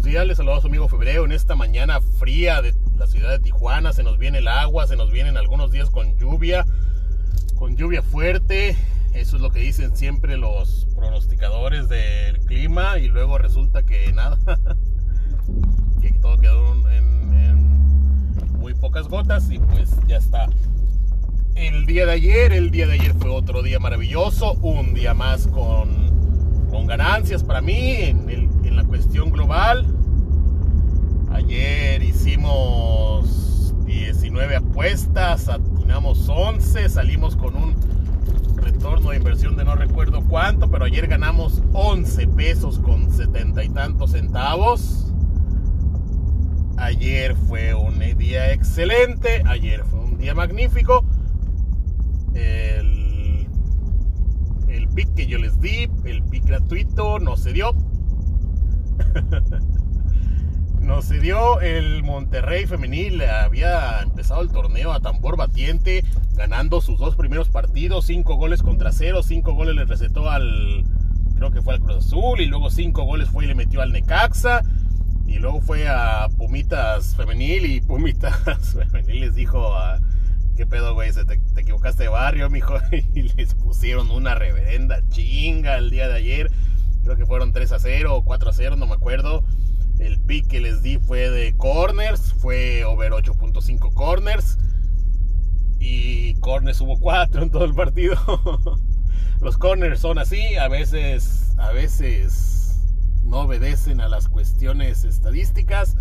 [0.00, 0.26] buenos días.
[0.26, 3.92] Les saludo a su amigo Febrero en esta mañana fría de la ciudad de Tijuana.
[3.92, 6.64] Se nos viene el agua, se nos vienen algunos días con lluvia,
[7.56, 8.76] con lluvia fuerte.
[9.12, 14.38] Eso es lo que dicen siempre los pronosticadores del clima y luego resulta que nada,
[16.00, 20.48] que todo quedó en, muy pocas gotas y pues ya está.
[21.56, 25.46] El día de ayer, el día de ayer fue otro día maravilloso, un día más
[25.46, 28.14] con, con ganancias para mí
[28.80, 29.84] la cuestión global.
[31.32, 37.74] Ayer hicimos 19 apuestas, atinamos 11, salimos con un
[38.56, 43.68] retorno de inversión de no recuerdo cuánto, pero ayer ganamos 11 pesos con 70 y
[43.68, 45.12] tantos centavos.
[46.78, 51.04] Ayer fue un día excelente, ayer fue un día magnífico.
[52.32, 53.46] El,
[54.68, 57.74] el pick que yo les di, el pick gratuito, no se dio.
[60.80, 61.60] No se dio.
[61.60, 66.04] El Monterrey femenil había empezado el torneo a tambor batiente,
[66.34, 70.84] ganando sus dos primeros partidos, cinco goles contra cero, cinco goles le recetó al,
[71.36, 73.92] creo que fue al Cruz Azul, y luego cinco goles fue y le metió al
[73.92, 74.62] Necaxa.
[75.26, 78.36] Y luego fue a Pumitas Femenil y Pumitas
[78.74, 80.00] Femenil les dijo a,
[80.56, 81.12] ¿qué pedo, güey?
[81.12, 82.74] Te, te, equivocaste de barrio, mijo.
[83.14, 86.50] Y les pusieron una reverenda chinga el día de ayer.
[87.10, 89.42] Creo que fueron 3 a 0 o 4 a 0, no me acuerdo.
[89.98, 94.58] El pick que les di fue de corners, fue over 8.5 corners.
[95.80, 98.14] Y corners hubo 4 en todo el partido.
[99.40, 102.78] Los corners son así, a veces, a veces
[103.24, 105.96] no obedecen a las cuestiones estadísticas,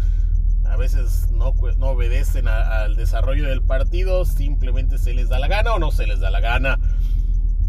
[0.63, 1.55] a veces no,
[1.89, 6.19] obedecen al desarrollo del partido, simplemente se les da la gana o no se les
[6.19, 6.79] da la gana.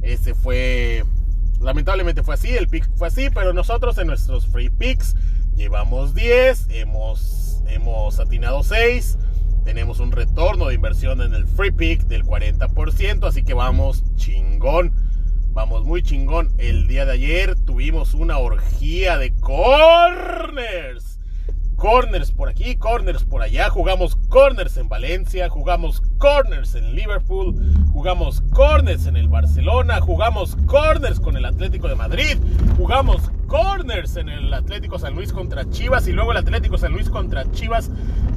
[0.02, 1.04] Ese fue,
[1.60, 5.14] lamentablemente fue así, el pick fue así, pero nosotros en nuestros free picks
[5.54, 9.18] llevamos 10, hemos, hemos atinado 6.
[9.64, 14.92] Tenemos un retorno de inversión en el free pick del 40%, así que vamos chingón.
[15.52, 16.52] Vamos muy chingón.
[16.58, 21.19] El día de ayer tuvimos una orgía de corners.
[21.80, 23.70] Corners por aquí, corners por allá.
[23.70, 27.54] Jugamos corners en Valencia, jugamos corners en Liverpool,
[27.94, 32.36] jugamos corners en el Barcelona, jugamos corners con el Atlético de Madrid,
[32.76, 37.08] jugamos corners en el Atlético San Luis contra Chivas y luego el Atlético San Luis
[37.08, 37.88] contra Chivas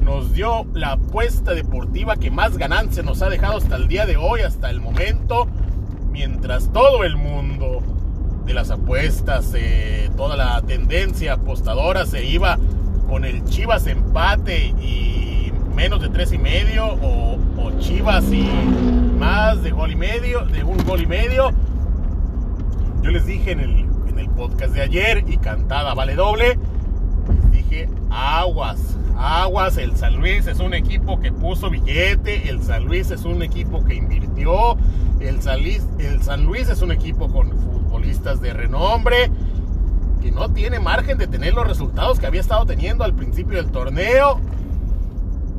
[0.02, 4.16] nos dio la apuesta deportiva que más ganancia nos ha dejado hasta el día de
[4.16, 5.50] hoy, hasta el momento
[6.14, 7.84] mientras todo el mundo
[8.46, 12.58] de las apuestas, eh, toda la tendencia apostadora se iba
[13.14, 17.38] con el Chivas empate y menos de tres y medio o,
[17.78, 18.50] Chivas y
[19.20, 21.52] más de gol y medio, de un gol y medio.
[23.04, 26.58] Yo les dije en el, en el podcast de ayer y cantada vale doble,
[27.28, 32.86] les dije aguas, aguas, el San Luis es un equipo que puso billete, el San
[32.86, 34.76] Luis es un equipo que invirtió,
[35.20, 39.30] el San Luis, el San Luis es un equipo con futbolistas de renombre,
[40.24, 43.72] que no tiene margen de tener los resultados que había estado teniendo al principio del
[43.72, 44.40] torneo.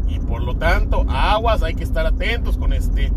[0.09, 3.13] Y por lo tanto, aguas, hay que estar atentos con este,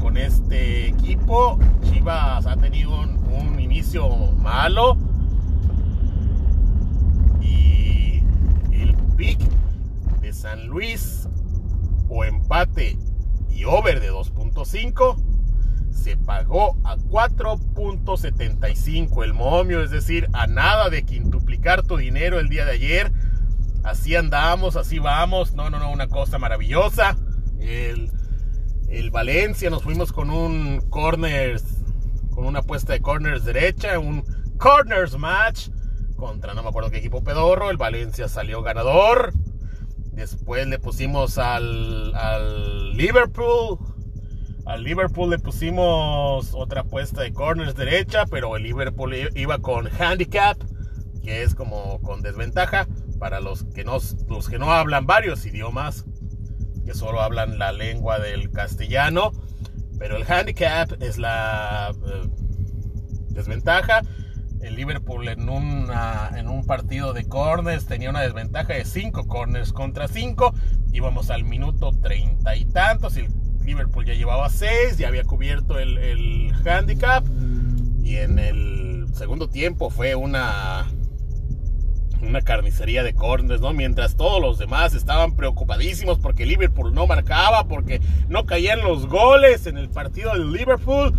[0.00, 1.58] con este equipo.
[1.82, 4.08] Chivas ha tenido un, un inicio
[4.38, 4.96] malo.
[7.42, 8.22] Y
[8.72, 9.38] el pick
[10.22, 11.28] de San Luis
[12.08, 12.96] o empate
[13.50, 15.29] y over de 2.5
[16.00, 22.48] se pagó a 4.75 el momio, es decir, a nada de quintuplicar tu dinero el
[22.48, 23.12] día de ayer.
[23.84, 25.52] Así andamos, así vamos.
[25.52, 27.18] No, no, no, una cosa maravillosa.
[27.60, 28.10] El,
[28.88, 31.64] el Valencia nos fuimos con un corners,
[32.30, 34.24] con una apuesta de corners derecha, un
[34.58, 35.68] corners match
[36.16, 37.70] contra no me acuerdo qué equipo pedorro.
[37.70, 39.34] El Valencia salió ganador.
[40.12, 43.78] Después le pusimos al, al Liverpool
[44.70, 50.56] al Liverpool le pusimos otra apuesta de corners derecha, pero el Liverpool iba con handicap,
[51.24, 52.86] que es como con desventaja
[53.18, 56.04] para los que no, los que no hablan varios idiomas,
[56.86, 59.32] que solo hablan la lengua del castellano.
[59.98, 62.28] Pero el handicap es la eh,
[63.30, 64.02] desventaja.
[64.60, 69.72] El Liverpool en, una, en un partido de corners tenía una desventaja de 5 corners
[69.72, 70.54] contra 5.
[70.92, 73.16] Íbamos al minuto treinta y tantos
[73.64, 77.24] Liverpool ya llevaba 6, ya había cubierto el, el, handicap.
[78.02, 80.86] Y en el segundo tiempo fue una,
[82.22, 83.72] una carnicería de corners, ¿no?
[83.72, 89.66] Mientras todos los demás estaban preocupadísimos porque Liverpool no marcaba, porque no caían los goles
[89.66, 91.14] en el partido del Liverpool.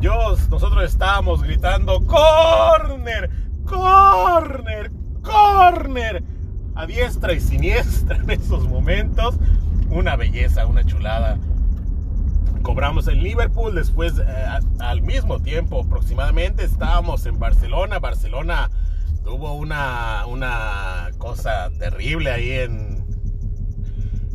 [0.00, 3.30] Yo, nosotros estábamos gritando, corner,
[3.64, 4.90] corner,
[5.22, 6.24] corner,
[6.74, 9.36] a diestra y siniestra en esos momentos.
[9.90, 11.38] Una belleza, una chulada.
[12.62, 14.24] Cobramos en Liverpool, después eh,
[14.78, 17.98] al mismo tiempo aproximadamente estábamos en Barcelona.
[17.98, 18.70] Barcelona
[19.24, 23.04] tuvo una, una cosa terrible ahí en,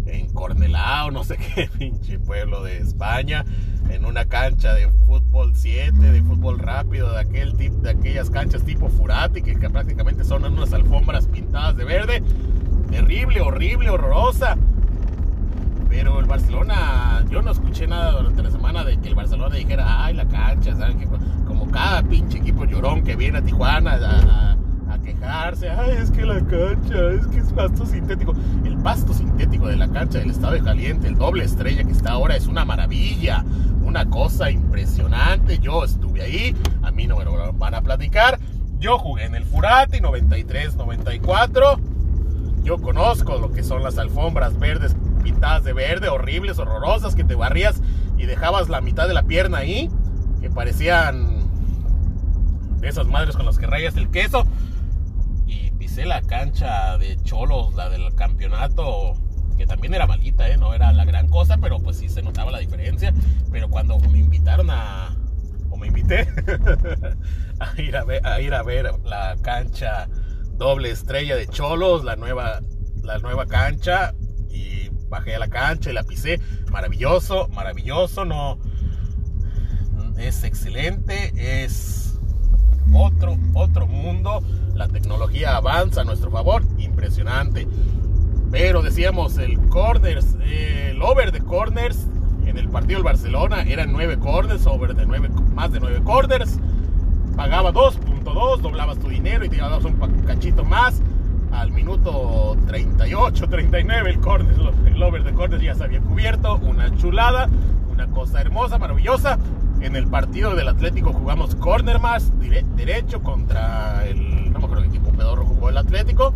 [0.06, 3.45] en Cornelao, no sé qué pinche pueblo de España,
[3.89, 8.63] en una cancha de fútbol 7, de fútbol rápido, de, aquel tip, de aquellas canchas
[8.63, 12.23] tipo Furati, que, que prácticamente son unas alfombras pintadas de verde.
[12.91, 14.57] Terrible, horrible, horrorosa.
[15.97, 20.05] Pero el Barcelona, yo no escuché nada durante la semana de que el Barcelona dijera,
[20.05, 21.09] ay, la cancha, ¿saben?
[21.47, 26.23] Como cada pinche equipo llorón que viene a Tijuana a, a quejarse, ay, es que
[26.23, 28.35] la cancha, es que es pasto sintético.
[28.63, 32.11] El pasto sintético de la cancha del Estado de Caliente, el doble estrella que está
[32.11, 33.44] ahora, es una maravilla,
[33.83, 35.57] una cosa impresionante.
[35.57, 38.38] Yo estuve ahí, a mí no me lo van a platicar.
[38.77, 41.79] Yo jugué en el Furati 93-94.
[42.63, 44.95] Yo conozco lo que son las alfombras verdes
[45.31, 47.81] pintadas de verde, horribles, horrorosas, que te barrías
[48.18, 49.89] y dejabas la mitad de la pierna ahí,
[50.41, 51.38] que parecían
[52.79, 54.45] de esas madres con las que rayas el queso
[56.06, 59.13] la cancha de Cholos, la del campeonato,
[59.57, 60.57] que también era malita, ¿eh?
[60.57, 63.13] no era la gran cosa, pero pues sí se notaba la diferencia.
[63.51, 65.15] Pero cuando me invitaron a,
[65.69, 66.27] o me invité
[67.59, 70.07] a, ir a, ver, a ir a ver la cancha
[70.57, 72.59] doble estrella de Cholos, la nueva,
[73.03, 74.26] la nueva cancha, y
[75.09, 76.39] bajé a la cancha y la pisé.
[76.71, 78.59] Maravilloso, maravilloso, no.
[80.18, 82.19] Es excelente, es
[82.94, 84.42] otro, otro mundo.
[84.74, 87.68] La tecnología avanza a nuestro favor, impresionante.
[88.51, 92.07] Pero decíamos, el corners, el over de corners
[92.45, 96.57] en el partido del Barcelona eran 9 corners, over de 9, más de 9 corners.
[97.36, 99.94] Pagaba 2.2, doblabas tu dinero y te dabas un
[100.25, 101.01] cachito más.
[101.51, 104.55] Al minuto 38, 39 el, corner,
[104.85, 106.55] el over de corners ya se había cubierto.
[106.57, 107.49] Una chulada,
[107.91, 109.38] una cosa hermosa, maravillosa.
[109.79, 112.31] En el partido del Atlético jugamos corner más
[112.75, 114.51] derecho contra el.
[114.51, 116.33] No me acuerdo qué equipo pedorro jugó el Atlético.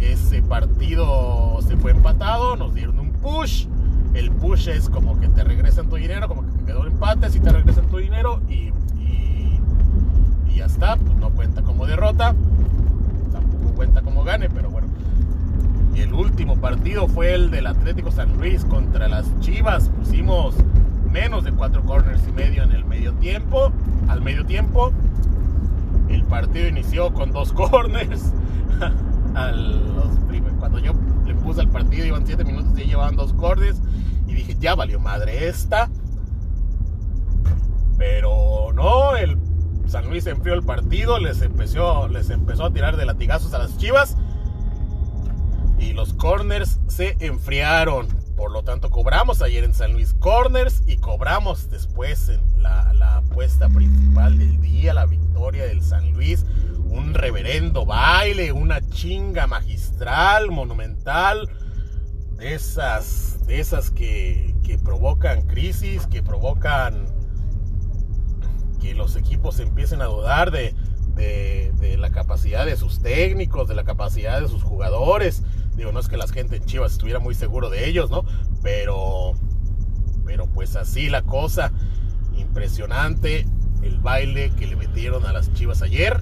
[0.00, 3.66] ese partido se fue empatado, nos dieron un push.
[4.14, 7.40] El push es como que te regresan tu dinero, como que quedó el empate, si
[7.40, 8.72] te regresan tu dinero y,
[10.54, 10.96] ya está.
[10.96, 12.34] Pues no cuenta como derrota,
[13.82, 14.86] cuenta como gane, pero bueno.
[15.92, 19.88] Y el último partido fue el del Atlético San Luis contra las Chivas.
[19.88, 20.54] Pusimos
[21.10, 23.72] menos de cuatro corners y medio en el medio tiempo.
[24.06, 24.92] Al medio tiempo,
[26.08, 28.32] el partido inició con dos corners.
[30.60, 30.92] cuando yo
[31.26, 33.80] le puse al partido, iban siete minutos y llevaban dos corners.
[34.28, 35.90] Y dije, ya valió madre esta.
[37.98, 39.36] Pero no, el
[39.92, 43.76] San Luis enfrió el partido, les empezó, les empezó a tirar de latigazos a las
[43.76, 44.16] chivas.
[45.78, 48.08] Y los corners se enfriaron.
[48.34, 53.18] Por lo tanto, cobramos ayer en San Luis Corners y cobramos después en la, la
[53.18, 56.46] apuesta principal del día, la victoria del San Luis.
[56.88, 61.50] Un reverendo baile, una chinga magistral, monumental,
[62.38, 67.21] de esas, esas que, que provocan crisis, que provocan
[68.82, 70.74] que los equipos empiecen a dudar de,
[71.14, 75.44] de, la capacidad de sus técnicos, de la capacidad de sus jugadores,
[75.76, 78.24] Digo, no es que la gente en Chivas estuviera muy seguro de ellos, ¿no?
[78.62, 79.32] Pero,
[80.26, 81.72] pero pues así la cosa.
[82.36, 83.46] Impresionante
[83.82, 86.20] el baile que le metieron a las Chivas ayer.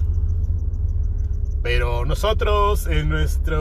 [1.61, 3.57] Pero nosotros en nuestra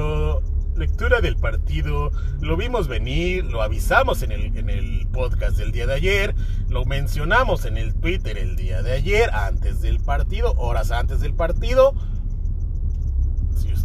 [0.80, 2.10] lectura del partido
[2.40, 6.34] lo vimos venir, lo avisamos en el, en el podcast del día de ayer,
[6.68, 11.34] lo mencionamos en el Twitter el día de ayer, antes del partido, horas antes del
[11.34, 11.94] partido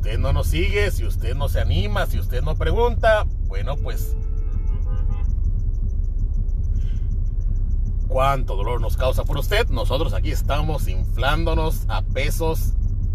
[0.05, 4.15] usted no nos sigue, si usted no se anima, si usted no pregunta, bueno, pues
[8.07, 9.67] cuánto dolor nos causa por usted.
[9.69, 12.73] Nosotros aquí estamos inflándonos a pesos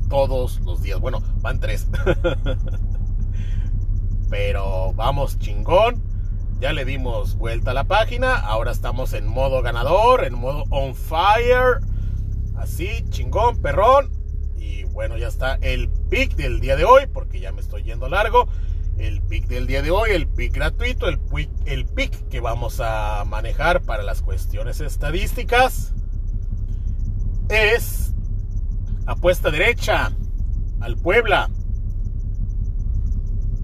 [0.09, 0.99] todos los días.
[0.99, 1.87] Bueno, van tres.
[4.31, 6.03] Pero vamos chingón.
[6.61, 8.37] Ya le dimos vuelta a la página.
[8.37, 11.81] Ahora estamos en modo ganador, en modo on fire.
[12.57, 14.21] Así, chingón, perrón
[14.93, 18.49] bueno, ya está el pick del día de hoy, porque ya me estoy yendo largo.
[18.99, 22.81] El pick del día de hoy, el pick gratuito, el pick, el pick que vamos
[22.81, 25.95] a manejar para las cuestiones estadísticas
[27.49, 28.13] es
[29.07, 30.13] apuesta derecha
[30.81, 31.51] al Puebla.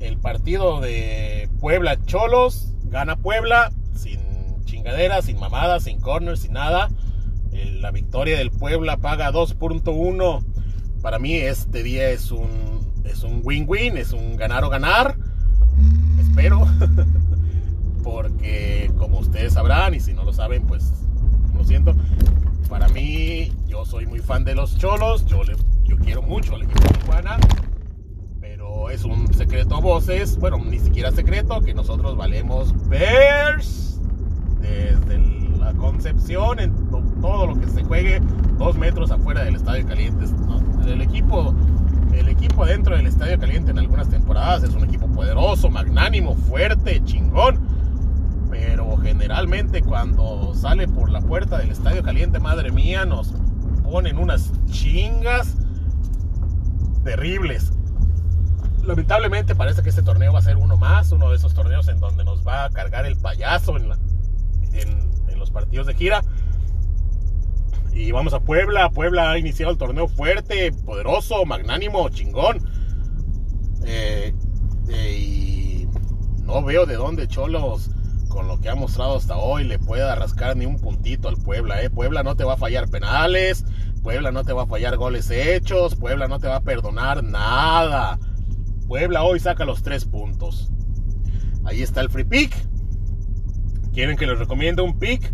[0.07, 4.21] El partido de Puebla Cholos gana Puebla sin
[4.65, 6.89] chingadera, sin mamadas, sin corners, sin nada.
[7.81, 10.45] La victoria del Puebla paga 2.1
[11.03, 12.49] para mí este día es un,
[13.05, 15.17] es un win-win, es un ganar o ganar.
[16.21, 16.67] Espero.
[18.03, 20.93] Porque como ustedes sabrán, y si no lo saben, pues
[21.57, 21.95] lo siento.
[22.69, 25.27] Para mí, yo soy muy fan de los cholos.
[25.27, 27.39] Yo, le, yo quiero mucho al equipo de Tijuana.
[28.91, 30.39] Es un secreto a voces.
[30.39, 31.61] Bueno, ni siquiera secreto.
[31.61, 34.01] Que nosotros valemos Bears.
[34.61, 35.19] Desde
[35.59, 36.73] la concepción, en
[37.21, 38.21] todo lo que se juegue
[38.59, 40.27] dos metros afuera del estadio caliente.
[40.87, 41.55] El equipo
[42.19, 47.03] el equipo dentro del Estadio Caliente en algunas temporadas es un equipo poderoso, magnánimo, fuerte,
[47.05, 47.61] chingón.
[48.51, 53.35] Pero generalmente cuando sale por la puerta del Estadio Caliente, madre mía, nos
[53.83, 55.57] ponen unas chingas
[57.05, 57.73] terribles.
[58.87, 61.99] Lamentablemente parece que este torneo va a ser uno más, uno de esos torneos en
[61.99, 63.89] donde nos va a cargar el payaso en,
[65.37, 66.23] los partidos de gira.
[67.93, 68.91] Y vamos a Puebla.
[68.91, 72.59] Puebla ha iniciado el torneo fuerte, poderoso, magnánimo, chingón.
[73.85, 74.33] Eh,
[74.89, 75.89] eh, y
[76.45, 77.91] no veo de dónde Cholos,
[78.29, 81.83] con lo que ha mostrado hasta hoy, le pueda rascar ni un puntito al Puebla.
[81.83, 81.91] Eh.
[81.91, 83.65] Puebla no te va a fallar penales.
[84.05, 85.97] Puebla no te va a fallar goles hechos.
[85.97, 88.17] Puebla no te va a perdonar nada.
[88.87, 90.71] Puebla hoy saca los tres puntos.
[91.65, 92.55] Ahí está el free pick.
[93.93, 95.33] ¿Quieren que les recomiende un pick?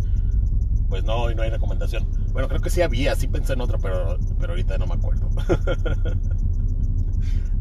[0.89, 2.07] Pues no, hoy no hay recomendación.
[2.33, 5.29] Bueno, creo que sí había, sí pensé en otro, pero, pero ahorita no me acuerdo.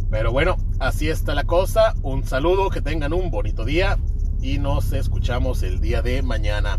[0.10, 1.93] pero bueno, así está la cosa.
[2.03, 3.98] Un saludo, que tengan un bonito día
[4.41, 6.77] y nos escuchamos el día de mañana.